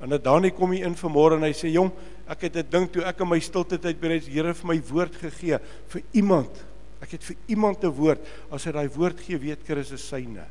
[0.00, 1.92] En dan Dani kom hier in vanmôre en hy sê jong,
[2.26, 4.82] ek het 'n ding toe ek in my stilte tyd bereid die Here vir my
[4.82, 6.73] woord gegee vir iemand.
[7.04, 8.20] Ek het vir iemand 'n woord.
[8.50, 10.46] As hy daai woord gee, weet Chris is syne.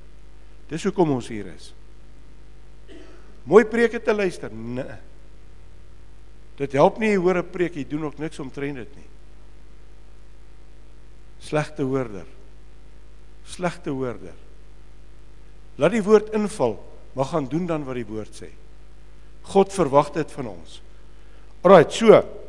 [0.69, 1.73] Dis hoekom ons hier is.
[3.43, 4.53] Mooi preke te luister.
[4.53, 4.97] Nee.
[6.57, 9.09] Dit help nie jy hoor 'n preek, jy doen ook niks omtrent dit nie.
[11.39, 12.25] Slegte hoorder.
[13.45, 14.33] Slegte hoorder.
[15.75, 16.77] Laat die woord inval,
[17.13, 18.49] maar gaan doen dan wat die woord sê.
[19.41, 20.81] God verwag dit van ons.
[21.63, 22.42] Alraai, so.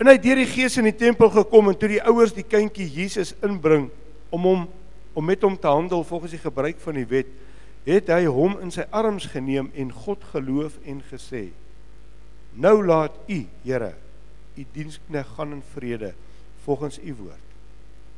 [0.00, 2.46] En hy het deur die Gees in die tempel gekom en toe die ouers die
[2.46, 3.90] kindjie Jesus inbring
[4.30, 4.68] om hom
[5.12, 7.28] om met hom te handel volgens die gebruik van die wet,
[7.84, 11.50] het hy hom in sy arms geneem en God geloof en gesê:
[12.56, 13.92] Nou laat u, Here,
[14.56, 16.14] u dienskneg gaan in vrede
[16.64, 17.48] volgens u woord.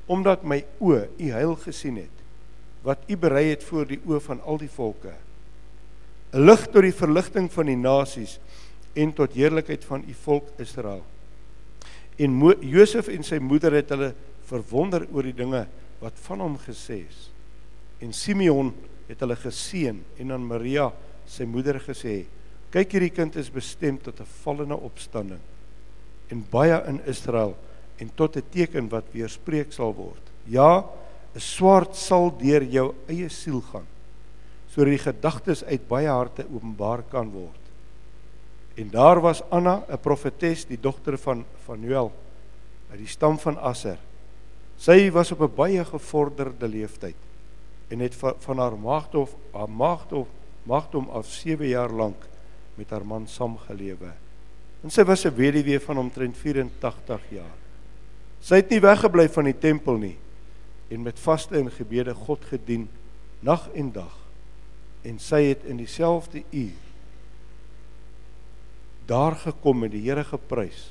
[0.07, 2.23] Omdat my oë u heil gesien het
[2.85, 5.15] wat u berei het voor die oë van al die volke.
[6.35, 8.39] 'n Lig tot die verligting van die nasies
[8.93, 11.05] en tot heerlikheid van u volk Israel.
[12.17, 14.13] En Mo Josef en sy moeder het hulle
[14.47, 15.65] verwonder oor die dinge
[16.03, 17.29] wat van hom gesê is.
[18.05, 18.71] En Simeon
[19.09, 20.91] het hulle geseën en aan Maria,
[21.27, 22.25] sy moeder gesê:
[22.71, 25.41] "Kyk hierdie kind is bestem tot 'n vallende opstanding
[26.31, 27.57] en baie in Israel
[27.99, 30.23] en tot 'n teken wat weerspreek sal word.
[30.47, 30.85] Ja,
[31.35, 33.87] 'n swaard sal deur jou eie siel gaan
[34.69, 37.64] sodat die gedagtes uit baie harte openbaar kan word."
[38.75, 42.13] En daar was Anna, 'n profetes, die dogter van Fanuel
[42.91, 43.99] uit die stam van Aser.
[44.77, 47.17] Sy was op 'n baie gevorderde leeftyd
[47.89, 50.29] en het van haar maagdof haar maagdof
[50.63, 52.27] maagdom af 7 jaar lank
[52.75, 54.13] met haar man saamgelewe.
[54.83, 57.57] En sy was 'n weduwee van omtrent 84 jaar.
[58.41, 60.19] Sy het nie weggebly van die tempel nie
[60.89, 62.89] en met vaste en gebede God gedien
[63.41, 64.17] nag en dag.
[65.03, 66.84] En sy het in dieselfde uur
[69.07, 70.91] daar gekom en die Here geprys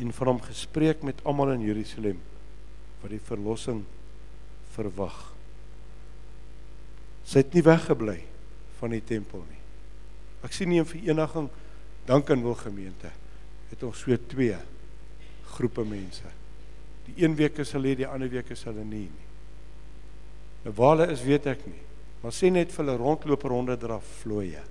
[0.00, 2.20] en van hom gespreek met almal in Jerusalem
[3.02, 3.82] wat die verlossing
[4.74, 5.16] verwag.
[7.24, 8.18] Sy het nie weggebly
[8.78, 9.60] van die tempel nie.
[10.44, 11.50] Ek sien nie 'n vereniging
[12.06, 13.10] Dankin wil gemeente
[13.70, 14.56] het ons so twee
[15.54, 16.26] groepe mense.
[17.06, 19.26] Die een week is hulle die ander week is hulle nie nie.
[20.64, 21.82] Nou waar hulle is, weet ek nie.
[22.20, 24.62] Maar sien net vir hulle rondloop ronde draf vloeie.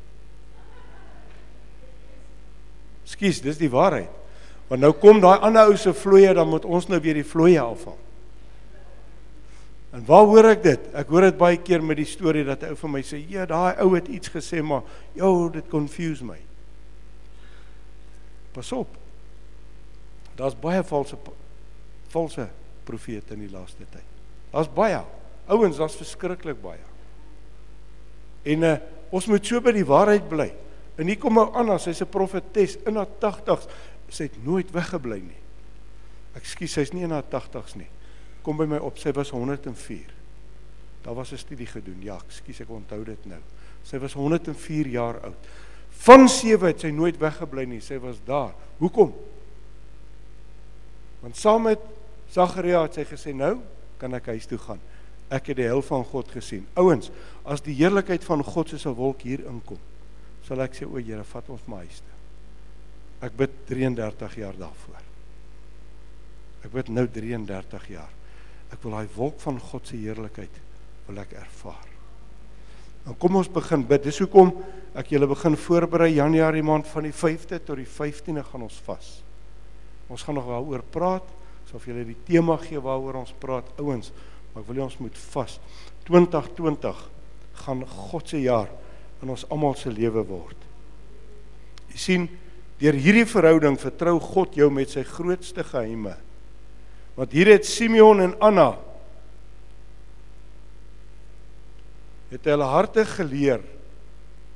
[3.10, 4.12] Skus, dis die waarheid.
[4.69, 7.60] Want nou kom daai ander ou se vloeie, dan moet ons nou weer die vloeie
[7.62, 7.98] afhaal.
[9.98, 10.84] En waar hoor ek dit?
[10.93, 13.45] Ek hoor dit baie keer met die storie dat 'n ou vir my sê, "Ja,
[13.45, 14.84] daai ou het iets gesê, maar
[15.15, 16.38] jou dit confuse my."
[18.54, 18.88] Pas op.
[20.36, 21.17] Daar's baie valse
[22.10, 22.50] valse
[22.84, 24.04] profete in die laaste tyd.
[24.52, 25.02] Daar's baie
[25.48, 26.86] ouens, daar's verskriklik baie.
[28.43, 28.78] En uh,
[29.10, 30.54] ons moet so by die waarheid bly.
[31.00, 33.68] En hier kom nou Anna, sy's 'n profetes in haar 80's.
[34.10, 35.42] Sy het nooit weggebly nie.
[36.36, 37.88] Ekskuus, sy's nie in haar 80's nie.
[38.42, 40.14] Kom by my op, sy was 104.
[41.04, 42.02] Daar was 'n studie gedoen.
[42.02, 43.40] Ja, ekskuus, ek onthou dit nou.
[43.84, 45.48] Sy was 104 jaar oud.
[45.90, 47.82] Van 7 het sy nooit weggebly nie.
[47.82, 48.54] Sy was daar.
[48.78, 49.14] Hoekom?
[51.20, 51.80] Want saam met
[52.30, 53.60] Sagaria het sy gesê, "Nou
[53.98, 54.80] kan ek huis toe gaan.
[55.30, 57.12] Ek het die heil van God gesien." Ouens,
[57.44, 59.78] as die heerlikheid van God soos 'n wolk hier inkom,
[60.47, 62.17] sal ek sê, "O Here, vat ons maar huis toe."
[63.28, 65.04] Ek bid 33 jaar daarvoor.
[66.63, 68.12] Ek bid nou 33 jaar.
[68.71, 70.62] Ek wil daai wolk van God se heerlikheid
[71.08, 71.88] wil ek ervaar.
[73.06, 74.04] Dan kom ons begin bid.
[74.04, 74.54] Dis hoekom
[74.97, 79.21] ek julle begin voorberei Januarie maand van die 5de tot die 15de gaan ons vas.
[80.10, 81.36] Ons gaan nog daaroor praat.
[81.69, 84.10] So of julle die tema gee waaroor ons praat, ouens,
[84.49, 85.60] maar ek wil hê ons moet vas.
[86.08, 87.04] 2020
[87.62, 88.71] gaan God se jaar
[89.24, 90.68] in ons almal se lewe word.
[91.92, 92.28] Jy sien,
[92.80, 96.16] deur hierdie verhouding vertrou God jou met sy grootste geheime.
[97.18, 98.70] Want hier het Simeon en Anna
[102.30, 103.64] het hulle harte geleer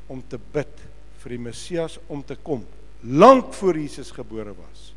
[0.08, 0.86] om te bid
[1.24, 2.64] vir die Messias om te kom
[3.04, 4.94] lank voor Jesus gebore was.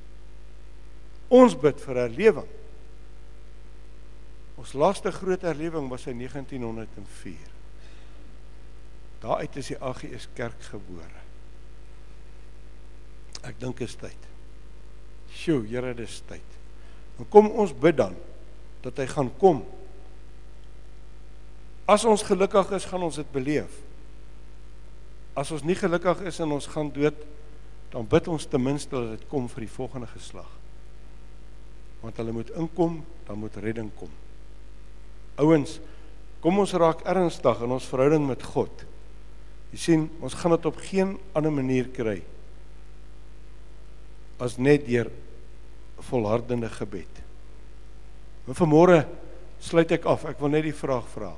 [1.29, 2.53] Ons bid vir herlewing.
[4.57, 7.56] Ons laaste groot herlewing was in 1904.
[9.27, 11.23] Daaruit is die AGS kerk gebore.
[13.43, 14.29] Ek dink is tyd.
[15.35, 16.55] Sjoe, Here, dis tyd.
[17.19, 18.15] En kom ons bid dan
[18.85, 19.65] dat hy gaan kom.
[21.91, 23.83] As ons gelukkig is, gaan ons dit beleef.
[25.35, 27.19] As ons nie gelukkig is en ons gaan dood,
[27.91, 30.49] dan bid ons ten minste dat dit kom vir die volgende geslag.
[32.03, 34.11] Want hulle moet inkom, dan moet redding kom.
[35.43, 35.81] Ouens,
[36.45, 38.87] kom ons raak ernstig in ons verhouding met God.
[39.75, 42.21] Jy sien, ons gaan dit op geen ander manier kry
[44.43, 45.09] as net deur
[46.11, 47.23] volhardende gebed.
[48.47, 49.01] En vanmôre
[49.65, 50.27] sluit ek af.
[50.29, 51.33] Ek wil net die vraag vra.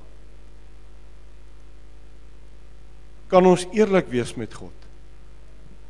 [3.31, 4.75] Kan ons eerlik wees met God?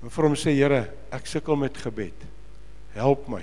[0.02, 2.26] En vir hom sê Here, ek sukkel met gebed.
[2.94, 3.42] Help my.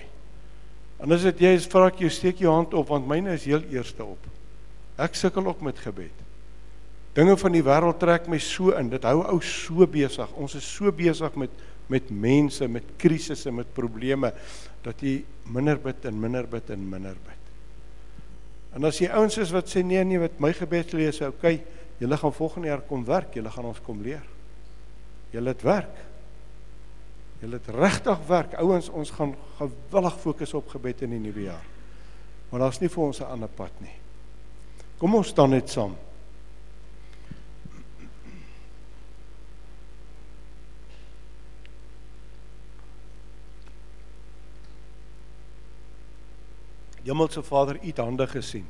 [1.03, 3.47] En as dit jy is, vra ek jou steek jou hand op want myne is
[3.49, 4.29] heel eerste op.
[5.01, 6.24] Ek sukkel ook met gebed.
[7.15, 8.89] Dinge van die wêreld trek my so in.
[8.91, 10.31] Dit hou ou so besig.
[10.35, 14.31] Ons is so besig met met mense, met krisisse, met probleme
[14.85, 15.19] dat jy
[15.53, 17.51] minder bid en minder bid en minder bid.
[18.75, 21.59] En as jy ouens is wat sê nee nee, wat my gebed lees, okay,
[22.01, 24.25] julle gaan volgende jaar kom werk, julle gaan ons kom leer.
[25.33, 26.01] Julle het werk.
[27.43, 28.57] Julle het regtig werk.
[28.63, 31.65] Ouens, ons gaan gewillig fokus op gebed in die nuwe jaar.
[32.49, 33.95] Maar daar's nie vir ons 'n ander pad nie.
[34.97, 35.95] Kom ons staan net saam.
[47.05, 48.65] Hemelse Vader, U het hande gesien.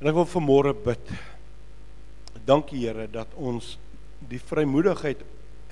[0.00, 1.12] En ek wil vanmôre bid.
[2.44, 3.76] Dankie Here dat ons
[4.28, 5.22] die vrymoedigheid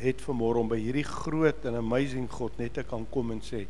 [0.02, 3.66] het vanmôre om by hierdie groot en amazing God net te kan kom en sê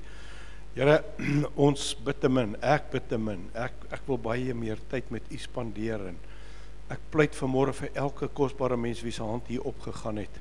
[0.72, 1.02] Here,
[1.66, 3.42] ons bid te min, ek bid te min.
[3.52, 6.20] Ek ek wil baie meer tyd met U spandeer en
[6.92, 10.40] ek pleit vanmôre vir elke kosbare mens wie se hand hier opgegaan het.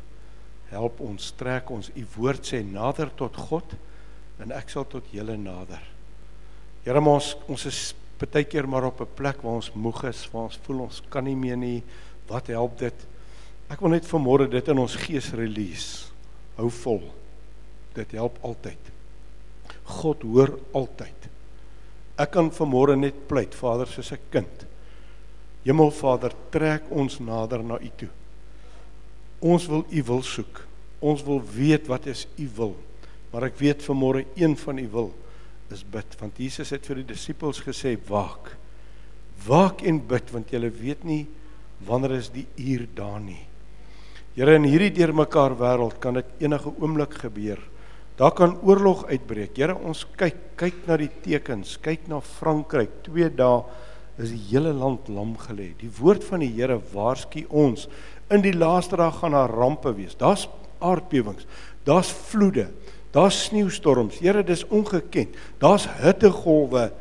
[0.72, 1.92] Help ons, trek ons.
[1.92, 3.76] U woord sê nader tot God
[4.40, 5.91] en ek sal tot julle nader.
[6.82, 7.80] Here ons ons is
[8.22, 11.24] baie keer maar op 'n plek waar ons moeg is, waar ons voel ons kan
[11.24, 11.84] nie meer nie.
[12.28, 12.94] Wat help dit?
[13.70, 16.12] Ek wil net vanmôre dit in ons gees release.
[16.56, 17.02] Hou vol.
[17.94, 18.80] Dit help altyd.
[19.84, 21.30] God hoor altyd.
[22.18, 24.66] Ek kan vanmôre net pleit, Vader, soos 'n kind.
[25.64, 28.10] Hemelvader, trek ons nader na U toe.
[29.40, 30.68] Ons wil U wil soek.
[31.00, 32.76] Ons wil weet wat is U wil.
[33.32, 35.14] Maar ek weet vanmôre een van U wil
[35.72, 38.56] is bid want Jesus het vir die disippels gesê waak.
[39.48, 41.26] Waak en bid want julle weet nie
[41.88, 43.42] wanneer is die uur daar nie.
[44.36, 47.60] Here in hierdie deurmekaar wêreld kan dit enige oomblik gebeur.
[48.20, 49.58] Daar kan oorlog uitbreek.
[49.58, 51.78] Here ons kyk kyk na die tekens.
[51.82, 53.02] Kyk na Frankryk.
[53.08, 53.64] 2 dae
[54.22, 55.72] is die hele land lam gelê.
[55.80, 57.88] Die woord van die Here waarsku ons.
[58.32, 60.14] In die laaste dae gaan daar rampe wees.
[60.20, 60.46] Daar's
[60.80, 61.48] aardbewings.
[61.88, 62.70] Daar's vloede
[63.12, 64.20] Daar's sneeustorms.
[64.24, 65.36] Here, dis ongekend.
[65.60, 66.92] Daar's hittegolwe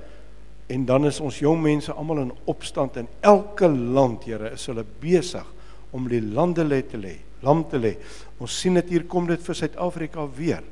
[0.71, 4.85] en dan is ons jong mense almal in opstand in elke land, Here, is hulle
[5.03, 5.47] besig
[5.91, 7.97] om die lande lê te lê, lam te lê.
[8.39, 10.63] Ons sien dit hier kom dit vir Suid-Afrika weer.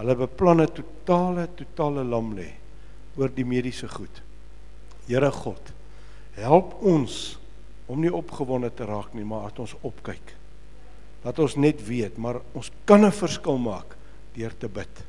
[0.00, 2.50] Hulle beplan 'n totale totale lam lê
[3.16, 4.22] oor die mediese goed.
[5.06, 5.72] Here God,
[6.34, 7.38] help ons
[7.86, 10.34] om nie opgewonde te raak nie, maar dat ons opkyk.
[11.22, 13.95] Dat ons net weet, maar ons kan 'n verskil maak
[14.36, 15.02] deur te bid.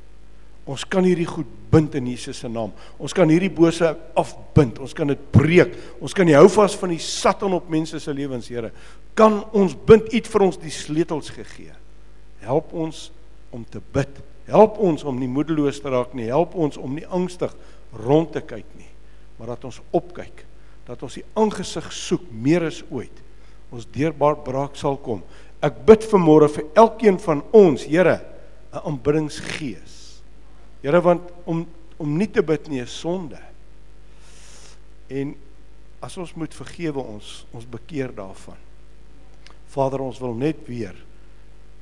[0.68, 2.74] Ons kan hierdie goed bind in Jesus se naam.
[3.00, 3.88] Ons kan hierdie bose
[4.20, 4.82] afbind.
[4.84, 5.78] Ons kan dit breek.
[6.04, 8.74] Ons kan die hou vas van die satan op mense se lewens, Here.
[9.16, 11.72] Kan ons bind iets vir ons die sleutels gegee.
[12.44, 13.08] Help ons
[13.56, 14.20] om te bid.
[14.48, 16.28] Help ons om nie moedeloos te raak nie.
[16.28, 17.56] Help ons om nie angstig
[17.96, 18.90] rond te kyk nie,
[19.40, 20.44] maar dat ons opkyk
[20.88, 23.24] dat ons die aangesig soek meer as ooit.
[23.76, 25.20] Ons deurbaar braak sal kom.
[25.64, 28.22] Ek bid vanmôre vir elkeen van ons, Here,
[28.78, 30.22] 'n aanbiddingsgees.
[30.82, 31.68] Here, want om
[31.98, 33.40] om nie te bid nie is sonde.
[35.08, 35.36] En
[36.00, 38.60] as ons moet vergewe ons, ons bekeer daarvan.
[39.74, 40.96] Vader, ons wil net weer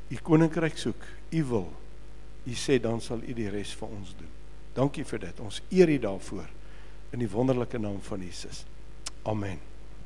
[0.10, 1.08] u koninkryk soek.
[1.36, 1.70] U wil.
[2.46, 4.34] U sê dan sal u die res vir ons doen.
[4.76, 5.40] Dankie vir dit.
[5.44, 6.50] Ons eer u daarvoor
[7.12, 8.66] in die wonderlike naam van Jesus.
[9.24, 9.75] Amen.